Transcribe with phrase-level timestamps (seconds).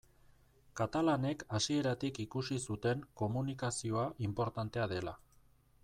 [0.79, 5.15] Katalanek hasieratik ikusi zuten komunikazioa inportantea dela.